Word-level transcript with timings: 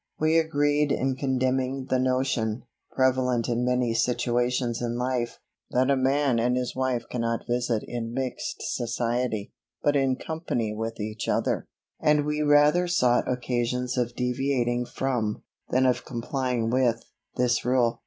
We 0.19 0.39
agreed 0.39 0.91
in 0.91 1.15
condemning 1.15 1.85
the 1.91 1.99
notion, 1.99 2.63
prevalent 2.95 3.47
in 3.47 3.63
many 3.63 3.93
situations 3.93 4.81
in 4.81 4.97
life, 4.97 5.37
that 5.69 5.91
a 5.91 5.95
man 5.95 6.39
and 6.39 6.57
his 6.57 6.75
wife 6.75 7.05
cannot 7.07 7.45
visit 7.47 7.83
in 7.85 8.11
mixed 8.11 8.63
society, 8.75 9.53
but 9.83 9.95
in 9.95 10.15
company 10.15 10.73
with 10.73 10.99
each 10.99 11.27
other; 11.27 11.67
and 11.99 12.25
we 12.25 12.41
rather 12.41 12.87
sought 12.87 13.31
occasions 13.31 13.95
of 13.95 14.15
deviating 14.15 14.87
from, 14.87 15.43
than 15.69 15.85
of 15.85 16.03
complying 16.03 16.71
with, 16.71 17.05
this 17.35 17.63
rule. 17.63 17.99